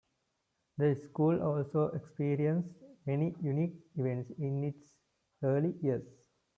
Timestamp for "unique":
3.39-3.75